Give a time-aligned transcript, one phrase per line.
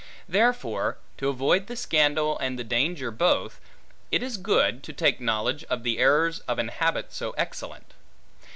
[0.27, 3.59] Therefore, to avoid the scandal and the danger both,
[4.09, 7.93] it is good, to take knowledge of the errors of an habit so excellent.